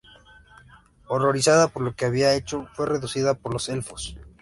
[1.09, 4.15] Horrorizada por lo que había hecho fue reducida por los elfos.